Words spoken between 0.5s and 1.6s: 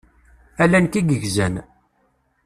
Ala nekk i yegzan.